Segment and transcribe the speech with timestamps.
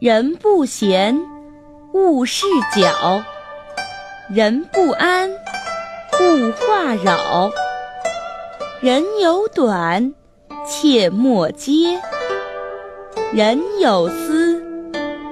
[0.00, 1.20] 人不闲，
[1.92, 3.24] 勿事搅；
[4.32, 5.28] 人不安，
[6.20, 7.50] 勿话扰。
[8.80, 10.14] 人有短，
[10.64, 11.98] 切莫揭；
[13.34, 14.62] 人有私，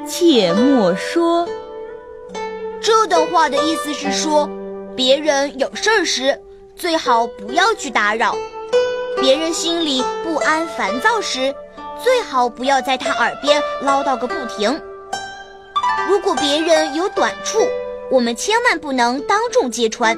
[0.05, 1.48] 切莫说。
[2.80, 4.51] 这段话的意思是说，
[4.96, 6.41] 别人有事儿时，
[6.74, 8.34] 最好不要去打扰；
[9.20, 11.55] 别人心里不安、烦躁时，
[12.02, 14.80] 最好不要在他耳边唠叨个不停。
[16.09, 17.59] 如果别人有短处，
[18.10, 20.16] 我们千万不能当众揭穿。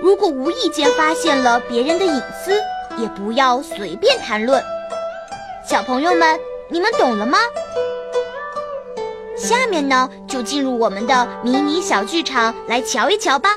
[0.00, 2.52] 如果无意间发现了别人的隐私，
[2.98, 4.62] 也不要随便谈论。
[5.68, 7.38] 小朋友们，你们懂了吗？
[9.36, 13.50] 下面呢，就进入我们的迷你小剧场来瞧一瞧吧。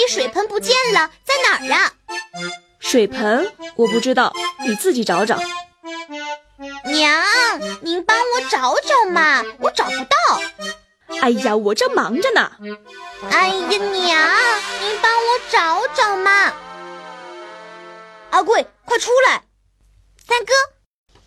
[0.00, 1.92] 里水盆不见了，在哪儿呀？
[2.78, 4.32] 水盆我不知道，
[4.66, 5.38] 你自己找找。
[6.86, 7.22] 娘，
[7.82, 11.16] 您帮我找找嘛，我找不到。
[11.20, 12.50] 哎呀，我正忙着呢。
[13.30, 14.18] 哎呀，娘，
[14.80, 16.52] 您帮我找找嘛。
[18.30, 19.42] 阿贵，快出来！
[20.26, 20.52] 三哥，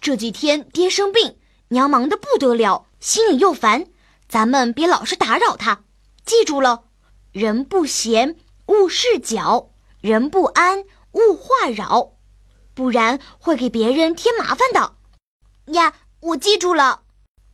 [0.02, 1.38] 这几天爹生病，
[1.70, 3.86] 娘忙得不得了，心里又烦，
[4.28, 5.84] 咱们别老是打扰他，
[6.26, 6.86] 记住了，
[7.32, 8.38] 人不闲。
[8.74, 9.70] 勿视角，
[10.02, 12.14] 人不安，勿话扰，
[12.74, 14.96] 不然会给别人添麻烦的。
[15.74, 17.04] 呀，我记住了。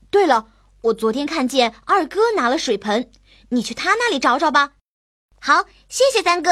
[0.10, 0.48] 对了，
[0.84, 3.12] 我昨天看见二哥拿了水盆，
[3.50, 4.72] 你去他那里找找吧。
[5.42, 6.52] 好，谢谢三哥。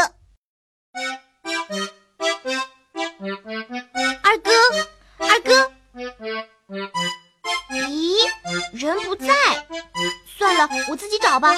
[4.21, 4.51] 二哥，
[5.17, 5.71] 二哥，
[7.69, 8.17] 咦，
[8.73, 9.33] 人不在。
[10.37, 11.55] 算了，我自己找吧。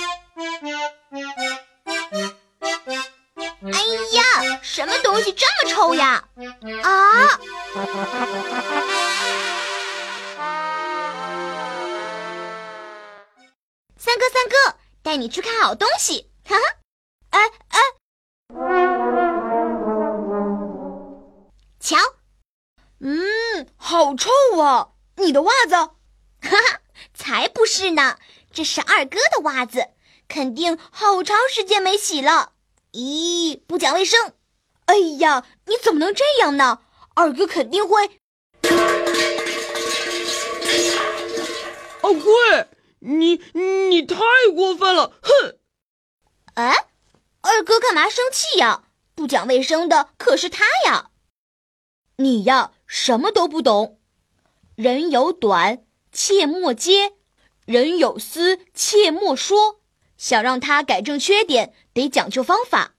[4.80, 6.24] 什么东西这么臭呀！
[6.84, 7.28] 啊！
[13.98, 16.32] 三哥，三哥，带你去看好东西！
[16.46, 16.64] 哈 哈，
[17.32, 17.80] 哎哎，
[21.82, 21.98] 瞧，
[23.02, 24.30] 嗯，好臭
[24.62, 24.92] 啊！
[25.18, 25.76] 你的袜子？
[25.76, 25.92] 哈
[26.42, 26.80] 哈，
[27.14, 28.18] 才不是呢，
[28.54, 29.90] 这是二哥的袜子，
[30.30, 32.54] 肯定好长时间没洗了。
[32.94, 34.36] 咦，不讲卫生！
[34.90, 36.80] 哎呀，你怎么能这样呢？
[37.14, 38.20] 二哥肯定会。
[42.02, 42.68] 阿贵，
[42.98, 44.18] 你你太
[44.56, 45.14] 过分了！
[45.22, 45.60] 哼！
[46.56, 46.88] 哎，
[47.42, 48.86] 二哥干嘛生气呀？
[49.14, 51.12] 不讲卫生的可是他呀！
[52.16, 54.00] 你呀，什么都不懂。
[54.76, 57.14] 人有短，切莫揭；
[57.66, 59.82] 人有私，切莫说。
[60.18, 62.96] 想让他改正缺点，得讲究方法。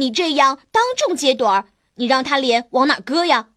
[0.00, 1.66] 你这样当众揭短儿，
[1.96, 3.48] 你让他脸往哪搁呀？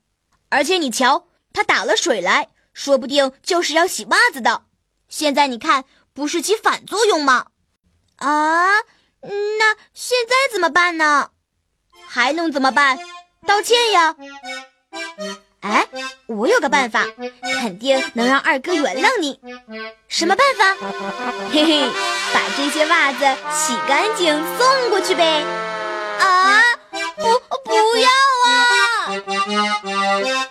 [0.50, 4.66] 而且你瞧，他打了水来，说不定就是要洗袜子的。
[5.08, 7.48] 现在你看，不是起反作用吗？
[8.18, 8.82] 啊，
[9.22, 11.30] 那现在怎么办呢？
[12.06, 13.00] 还能怎么办？
[13.48, 14.16] 道歉呀！
[15.62, 15.88] 哎，
[16.28, 17.06] 我有个办法，
[17.62, 19.40] 肯定能让二哥原谅你。
[20.10, 20.76] 什么办法？
[21.54, 21.90] 嘿嘿，
[22.34, 23.20] 把这些袜子
[23.54, 25.63] 洗干净送过去呗。
[29.52, 29.80] 啊！
[29.82, 30.48] 不，不要啊！